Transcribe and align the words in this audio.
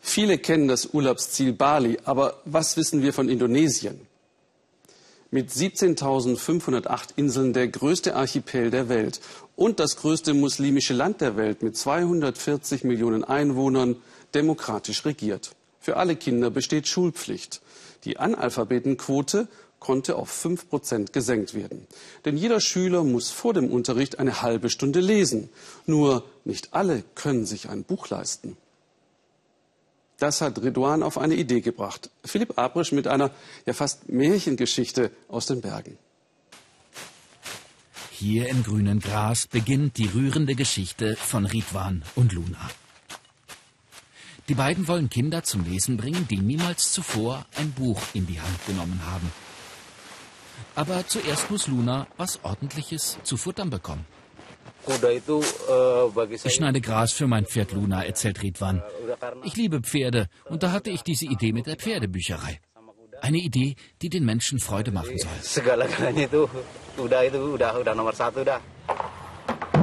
Viele 0.00 0.38
kennen 0.38 0.66
das 0.66 0.86
Urlaubsziel 0.94 1.52
Bali, 1.52 1.98
aber 2.04 2.40
was 2.46 2.78
wissen 2.78 3.02
wir 3.02 3.12
von 3.12 3.28
Indonesien? 3.28 4.00
Mit 5.30 5.50
17.508 5.50 7.10
Inseln 7.16 7.52
der 7.52 7.68
größte 7.68 8.16
Archipel 8.16 8.70
der 8.70 8.88
Welt 8.88 9.20
und 9.54 9.78
das 9.78 9.96
größte 9.96 10.32
muslimische 10.32 10.94
Land 10.94 11.20
der 11.20 11.36
Welt 11.36 11.62
mit 11.62 11.76
240 11.76 12.84
Millionen 12.84 13.24
Einwohnern 13.24 13.96
demokratisch 14.34 15.04
regiert. 15.04 15.54
Für 15.80 15.98
alle 15.98 16.16
Kinder 16.16 16.50
besteht 16.50 16.88
Schulpflicht. 16.88 17.60
Die 18.04 18.18
Analphabetenquote 18.18 19.48
konnte 19.80 20.16
auf 20.16 20.30
5 20.30 20.70
Prozent 20.70 21.12
gesenkt 21.12 21.54
werden. 21.54 21.86
Denn 22.24 22.38
jeder 22.38 22.60
Schüler 22.60 23.04
muss 23.04 23.30
vor 23.30 23.52
dem 23.52 23.70
Unterricht 23.70 24.18
eine 24.18 24.40
halbe 24.40 24.70
Stunde 24.70 25.00
lesen. 25.00 25.50
Nur 25.86 26.24
nicht 26.44 26.72
alle 26.72 27.04
können 27.14 27.44
sich 27.44 27.68
ein 27.68 27.84
Buch 27.84 28.08
leisten. 28.08 28.56
Das 30.22 30.40
hat 30.40 30.62
Ridwan 30.62 31.02
auf 31.02 31.18
eine 31.18 31.34
Idee 31.34 31.60
gebracht. 31.62 32.08
Philipp 32.24 32.56
Abrisch 32.56 32.92
mit 32.92 33.08
einer 33.08 33.32
ja 33.66 33.72
fast 33.72 34.08
Märchengeschichte 34.08 35.10
aus 35.26 35.46
den 35.46 35.60
Bergen. 35.60 35.98
Hier 38.12 38.48
im 38.48 38.62
grünen 38.62 39.00
Gras 39.00 39.48
beginnt 39.48 39.98
die 39.98 40.06
rührende 40.06 40.54
Geschichte 40.54 41.16
von 41.16 41.44
Ridwan 41.44 42.04
und 42.14 42.32
Luna. 42.32 42.70
Die 44.48 44.54
beiden 44.54 44.86
wollen 44.86 45.10
Kinder 45.10 45.42
zum 45.42 45.64
Lesen 45.64 45.96
bringen, 45.96 46.28
die 46.30 46.38
niemals 46.38 46.92
zuvor 46.92 47.44
ein 47.56 47.72
Buch 47.72 48.00
in 48.14 48.28
die 48.28 48.40
Hand 48.40 48.64
genommen 48.68 49.00
haben. 49.04 49.32
Aber 50.76 51.04
zuerst 51.08 51.50
muss 51.50 51.66
Luna 51.66 52.06
was 52.16 52.38
Ordentliches 52.44 53.18
zu 53.24 53.36
futtern 53.36 53.70
bekommen. 53.70 54.06
Ich 56.44 56.54
schneide 56.54 56.80
Gras 56.80 57.12
für 57.12 57.26
mein 57.26 57.46
Pferd 57.46 57.72
Luna, 57.72 58.04
erzählt 58.04 58.42
Ridwan. 58.42 58.82
Ich 59.44 59.56
liebe 59.56 59.80
Pferde 59.80 60.28
und 60.46 60.62
da 60.62 60.72
hatte 60.72 60.90
ich 60.90 61.02
diese 61.02 61.26
Idee 61.26 61.52
mit 61.52 61.66
der 61.66 61.76
Pferdebücherei. 61.76 62.60
Eine 63.20 63.38
Idee, 63.38 63.76
die 64.02 64.08
den 64.08 64.24
Menschen 64.24 64.58
Freude 64.58 64.90
machen 64.90 65.16
soll. 65.16 65.30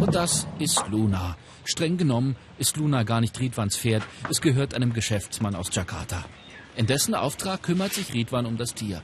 Und 0.00 0.14
das 0.14 0.46
ist 0.58 0.84
Luna. 0.90 1.36
Streng 1.64 1.96
genommen 1.96 2.36
ist 2.58 2.76
Luna 2.76 3.04
gar 3.04 3.20
nicht 3.20 3.38
Ridwans 3.40 3.76
Pferd. 3.76 4.02
Es 4.28 4.40
gehört 4.40 4.74
einem 4.74 4.92
Geschäftsmann 4.92 5.54
aus 5.54 5.68
Jakarta. 5.72 6.24
In 6.76 6.86
dessen 6.86 7.14
Auftrag 7.14 7.62
kümmert 7.62 7.94
sich 7.94 8.12
Ridwan 8.12 8.44
um 8.44 8.56
das 8.56 8.74
Tier. 8.74 9.02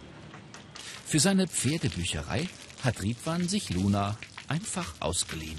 Für 1.07 1.21
seine 1.21 1.47
Pferdebücherei 1.47 2.49
hat 2.85 3.03
Ridwan 3.03 3.49
sich 3.49 3.71
Luna 3.71 4.19
einfach 4.49 4.95
ausgeliehen. 5.01 5.59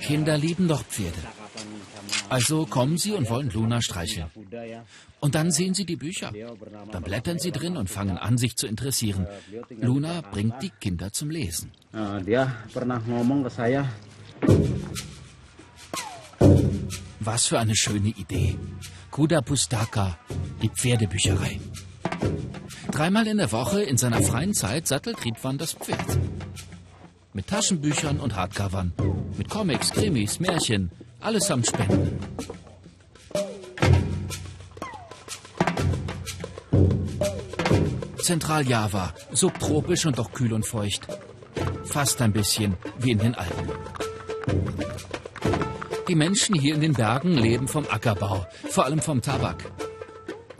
Kinder 0.00 0.38
lieben 0.38 0.68
doch 0.68 0.82
Pferde. 0.84 1.18
Also 2.28 2.66
kommen 2.66 2.98
sie 2.98 3.12
und 3.12 3.28
wollen 3.30 3.50
Luna 3.50 3.80
streicheln. 3.80 4.30
Und 5.20 5.34
dann 5.34 5.50
sehen 5.50 5.74
sie 5.74 5.84
die 5.84 5.96
Bücher. 5.96 6.32
Dann 6.92 7.02
blättern 7.02 7.38
sie 7.38 7.52
drin 7.52 7.76
und 7.76 7.90
fangen 7.90 8.18
an, 8.18 8.38
sich 8.38 8.56
zu 8.56 8.66
interessieren. 8.66 9.26
Luna 9.80 10.20
bringt 10.20 10.62
die 10.62 10.70
Kinder 10.70 11.12
zum 11.12 11.30
Lesen. 11.30 11.72
Was 17.20 17.46
für 17.46 17.58
eine 17.58 17.76
schöne 17.76 18.08
Idee. 18.08 18.58
Kuda 19.10 19.40
Pustaka, 19.40 20.18
die 20.62 20.68
Pferdebücherei. 20.68 21.58
Dreimal 22.90 23.26
in 23.26 23.38
der 23.38 23.52
Woche 23.52 23.82
in 23.82 23.96
seiner 23.96 24.22
freien 24.22 24.54
Zeit 24.54 24.86
sattelt 24.86 25.24
Ridwan 25.24 25.58
das 25.58 25.72
Pferd. 25.72 26.18
Mit 27.38 27.46
Taschenbüchern 27.46 28.18
und 28.18 28.34
Hardcovern. 28.34 28.92
Mit 29.36 29.48
Comics, 29.48 29.92
Krimis, 29.92 30.40
Märchen. 30.40 30.90
Alles 31.20 31.48
am 31.52 31.62
Spenden. 31.62 32.18
Zentraljava, 38.20 39.14
subtropisch 39.30 40.06
und 40.06 40.18
doch 40.18 40.32
kühl 40.32 40.52
und 40.52 40.66
feucht. 40.66 41.06
Fast 41.84 42.20
ein 42.22 42.32
bisschen 42.32 42.76
wie 42.98 43.12
in 43.12 43.18
den 43.20 43.36
Alpen. 43.36 43.68
Die 46.08 46.16
Menschen 46.16 46.56
hier 46.56 46.74
in 46.74 46.80
den 46.80 46.94
Bergen 46.94 47.34
leben 47.34 47.68
vom 47.68 47.86
Ackerbau, 47.88 48.48
vor 48.68 48.84
allem 48.84 49.00
vom 49.00 49.22
Tabak. 49.22 49.70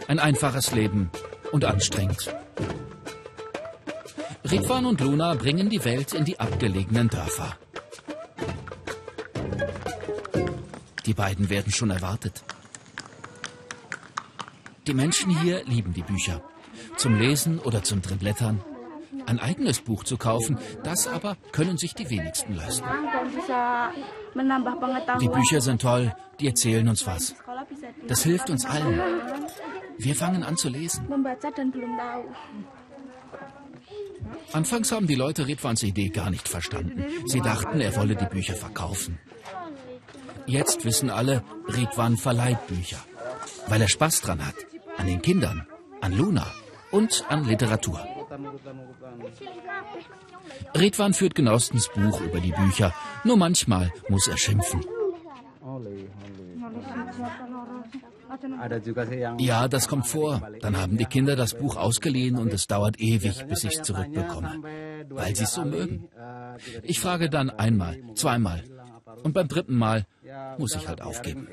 Ein 0.06 0.20
einfaches 0.20 0.70
Leben 0.70 1.10
und 1.50 1.64
anstrengend. 1.64 2.32
Ridwan 4.50 4.86
und 4.86 5.00
Luna 5.00 5.34
bringen 5.34 5.68
die 5.68 5.84
Welt 5.84 6.14
in 6.14 6.24
die 6.24 6.40
abgelegenen 6.40 7.08
Dörfer. 7.08 7.56
Die 11.04 11.12
beiden 11.12 11.50
werden 11.50 11.70
schon 11.70 11.90
erwartet. 11.90 12.42
Die 14.86 14.94
Menschen 14.94 15.38
hier 15.38 15.64
lieben 15.64 15.92
die 15.92 16.02
Bücher. 16.02 16.42
Zum 16.96 17.18
Lesen 17.18 17.58
oder 17.58 17.82
zum 17.82 18.00
Drinblättern. 18.00 18.62
Ein 19.26 19.38
eigenes 19.38 19.80
Buch 19.80 20.04
zu 20.04 20.16
kaufen, 20.16 20.58
das 20.82 21.06
aber 21.06 21.36
können 21.52 21.76
sich 21.76 21.94
die 21.94 22.08
wenigsten 22.08 22.54
leisten. 22.54 22.86
Die 25.20 25.28
Bücher 25.28 25.60
sind 25.60 25.82
toll, 25.82 26.14
die 26.40 26.46
erzählen 26.46 26.88
uns 26.88 27.06
was. 27.06 27.34
Das 28.06 28.22
hilft 28.22 28.48
uns 28.48 28.64
allen. 28.64 28.98
Wir 29.98 30.14
fangen 30.14 30.42
an 30.42 30.56
zu 30.56 30.70
lesen. 30.70 31.06
Anfangs 34.52 34.92
haben 34.92 35.06
die 35.06 35.14
Leute 35.14 35.46
Redwans 35.46 35.82
Idee 35.82 36.08
gar 36.08 36.30
nicht 36.30 36.48
verstanden. 36.48 37.04
Sie 37.26 37.40
dachten, 37.40 37.80
er 37.80 37.96
wolle 37.96 38.16
die 38.16 38.26
Bücher 38.26 38.54
verkaufen. 38.54 39.18
Jetzt 40.46 40.84
wissen 40.84 41.10
alle, 41.10 41.44
Redwan 41.68 42.16
verleiht 42.16 42.66
Bücher, 42.66 42.98
weil 43.66 43.82
er 43.82 43.88
Spaß 43.88 44.22
dran 44.22 44.46
hat. 44.46 44.54
An 44.96 45.06
den 45.06 45.20
Kindern, 45.20 45.66
an 46.00 46.16
Luna 46.16 46.46
und 46.90 47.24
an 47.28 47.44
Literatur. 47.44 48.00
Redwan 50.74 51.12
führt 51.12 51.34
genauestens 51.34 51.88
Buch 51.88 52.20
über 52.20 52.40
die 52.40 52.52
Bücher. 52.52 52.94
Nur 53.24 53.36
manchmal 53.36 53.92
muss 54.08 54.26
er 54.28 54.38
schimpfen. 54.38 54.84
Ja, 59.38 59.68
das 59.68 59.88
kommt 59.88 60.06
vor. 60.06 60.42
Dann 60.60 60.76
haben 60.76 60.96
die 60.96 61.04
Kinder 61.06 61.36
das 61.36 61.54
Buch 61.54 61.76
ausgeliehen 61.76 62.36
und 62.36 62.52
es 62.52 62.66
dauert 62.66 63.00
ewig, 63.00 63.46
bis 63.46 63.64
ich 63.64 63.76
es 63.76 63.82
zurückbekomme, 63.82 64.62
weil 65.08 65.34
sie 65.34 65.44
es 65.44 65.54
so 65.54 65.64
mögen. 65.64 66.08
Ich 66.82 67.00
frage 67.00 67.30
dann 67.30 67.50
einmal, 67.50 67.98
zweimal 68.14 68.64
und 69.22 69.32
beim 69.32 69.48
dritten 69.48 69.76
Mal 69.76 70.06
muss 70.58 70.74
ich 70.74 70.88
halt 70.88 71.02
aufgeben. 71.02 71.48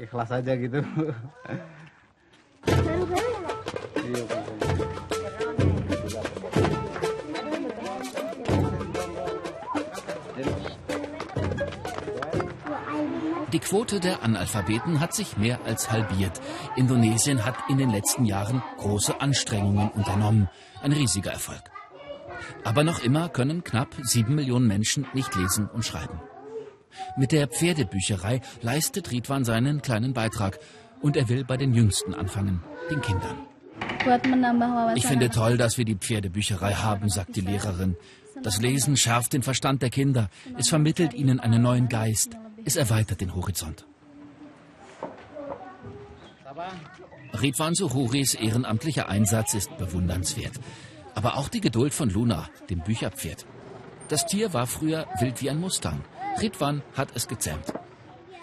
Die 13.55 13.61
Quote 13.61 14.01
der 14.01 14.21
Analphabeten 14.21 14.99
hat 14.99 15.13
sich 15.13 15.37
mehr 15.37 15.61
als 15.63 15.89
halbiert. 15.89 16.41
Indonesien 16.75 17.45
hat 17.45 17.55
in 17.69 17.77
den 17.77 17.89
letzten 17.89 18.25
Jahren 18.25 18.61
große 18.79 19.21
Anstrengungen 19.21 19.87
unternommen. 19.91 20.49
Ein 20.81 20.91
riesiger 20.91 21.31
Erfolg. 21.31 21.61
Aber 22.65 22.83
noch 22.83 23.01
immer 23.01 23.29
können 23.29 23.63
knapp 23.63 23.95
sieben 24.01 24.35
Millionen 24.35 24.67
Menschen 24.67 25.07
nicht 25.13 25.33
lesen 25.35 25.69
und 25.69 25.85
schreiben. 25.85 26.19
Mit 27.15 27.31
der 27.31 27.47
Pferdebücherei 27.47 28.41
leistet 28.61 29.09
Ridwan 29.11 29.45
seinen 29.45 29.81
kleinen 29.81 30.11
Beitrag. 30.11 30.59
Und 31.01 31.15
er 31.15 31.29
will 31.29 31.45
bei 31.45 31.55
den 31.55 31.73
Jüngsten 31.73 32.13
anfangen, 32.13 32.61
den 32.91 32.99
Kindern. 32.99 33.37
Ich 34.95 35.07
finde 35.07 35.29
toll, 35.29 35.55
dass 35.55 35.77
wir 35.77 35.85
die 35.85 35.95
Pferdebücherei 35.95 36.73
haben, 36.73 37.07
sagt 37.07 37.37
die 37.37 37.41
Lehrerin. 37.41 37.95
Das 38.43 38.59
Lesen 38.59 38.97
schärft 38.97 39.31
den 39.31 39.43
Verstand 39.43 39.81
der 39.81 39.91
Kinder. 39.91 40.29
Es 40.57 40.67
vermittelt 40.67 41.13
ihnen 41.13 41.39
einen 41.39 41.61
neuen 41.61 41.87
Geist. 41.87 42.35
Es 42.65 42.75
erweitert 42.75 43.21
den 43.21 43.35
Horizont. 43.35 43.85
Ridwan 47.39 47.75
Suhuris 47.75 48.33
ehrenamtlicher 48.33 49.07
Einsatz 49.07 49.53
ist 49.53 49.77
bewundernswert. 49.77 50.53
Aber 51.13 51.37
auch 51.37 51.47
die 51.47 51.61
Geduld 51.61 51.93
von 51.93 52.09
Luna, 52.09 52.49
dem 52.69 52.79
Bücherpferd. 52.79 53.45
Das 54.09 54.25
Tier 54.25 54.53
war 54.53 54.65
früher 54.65 55.07
wild 55.19 55.41
wie 55.41 55.49
ein 55.49 55.59
Mustang. 55.59 56.03
Ridwan 56.41 56.81
hat 56.95 57.09
es 57.13 57.27
gezähmt. 57.27 57.71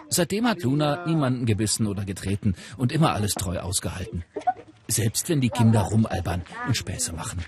Seitdem 0.09 0.47
hat 0.47 0.63
Luna 0.63 1.05
niemanden 1.07 1.45
gebissen 1.45 1.87
oder 1.87 2.05
getreten 2.05 2.55
und 2.77 2.93
immer 2.93 3.13
alles 3.15 3.33
treu 3.35 3.59
ausgehalten. 3.59 4.25
Selbst 4.87 5.29
wenn 5.31 5.41
die 5.41 5.49
Kinder 5.49 5.81
rumalbern 5.81 6.43
und 6.67 6.77
Späße 6.77 7.13
machen. 7.13 7.45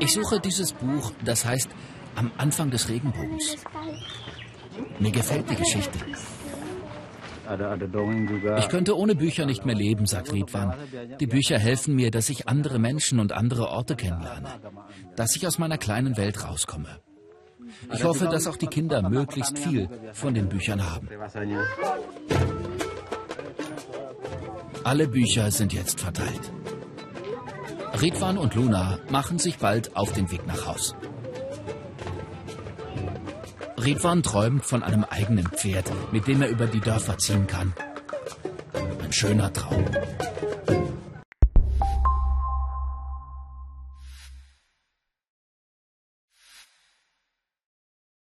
Ich 0.00 0.12
suche 0.12 0.40
dieses 0.40 0.72
Buch, 0.72 1.12
das 1.24 1.44
heißt 1.44 1.70
am 2.14 2.30
Anfang 2.36 2.70
des 2.70 2.88
Regenbogens. 2.88 3.56
Mir 4.98 5.10
gefällt 5.10 5.50
die 5.50 5.56
Geschichte. 5.56 5.98
Ich 8.58 8.68
könnte 8.68 8.96
ohne 8.96 9.14
Bücher 9.14 9.46
nicht 9.46 9.64
mehr 9.66 9.74
leben, 9.74 10.06
sagt 10.06 10.32
Ridwan. 10.32 10.74
Die 11.20 11.26
Bücher 11.26 11.58
helfen 11.58 11.94
mir, 11.94 12.10
dass 12.10 12.28
ich 12.28 12.48
andere 12.48 12.78
Menschen 12.78 13.18
und 13.18 13.32
andere 13.32 13.68
Orte 13.68 13.96
kennenlerne, 13.96 14.48
dass 15.16 15.36
ich 15.36 15.46
aus 15.46 15.58
meiner 15.58 15.76
kleinen 15.78 16.16
Welt 16.16 16.44
rauskomme. 16.44 17.00
Ich 17.92 18.04
hoffe, 18.04 18.26
dass 18.26 18.46
auch 18.46 18.56
die 18.56 18.66
Kinder 18.66 19.08
möglichst 19.08 19.58
viel 19.58 19.88
von 20.12 20.34
den 20.34 20.48
Büchern 20.48 20.88
haben. 20.88 21.08
Alle 24.84 25.08
Bücher 25.08 25.50
sind 25.50 25.72
jetzt 25.72 26.00
verteilt. 26.00 26.52
Ridwan 28.00 28.38
und 28.38 28.54
Luna 28.54 28.98
machen 29.10 29.38
sich 29.38 29.58
bald 29.58 29.96
auf 29.96 30.12
den 30.12 30.30
Weg 30.30 30.46
nach 30.46 30.66
Haus. 30.66 30.94
Ridwan 33.84 34.22
träumt 34.22 34.64
von 34.64 34.82
einem 34.82 35.04
eigenen 35.04 35.46
Pferd, 35.46 35.90
mit 36.12 36.28
dem 36.28 36.42
er 36.42 36.48
über 36.48 36.66
die 36.66 36.80
Dörfer 36.80 37.18
ziehen 37.18 37.46
kann. 37.46 37.72
Ein 39.02 39.12
schöner 39.12 39.52
Traum. 39.52 39.84